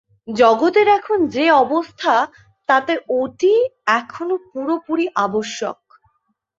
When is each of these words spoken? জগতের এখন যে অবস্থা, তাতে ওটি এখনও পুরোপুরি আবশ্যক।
জগতের 0.33 0.87
এখন 0.97 1.19
যে 1.27 1.45
অবস্থা, 1.63 2.13
তাতে 2.69 2.93
ওটি 3.19 3.53
এখনও 3.99 4.35
পুরোপুরি 4.51 5.05
আবশ্যক। 5.25 5.79